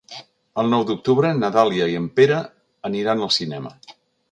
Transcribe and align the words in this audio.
El 0.61 0.71
nou 0.73 0.85
d'octubre 0.91 1.33
na 1.41 1.51
Dàlia 1.57 1.91
i 1.93 1.99
en 2.01 2.09
Pere 2.17 2.41
aniran 2.91 3.25
al 3.27 3.33
cinema. 3.39 3.79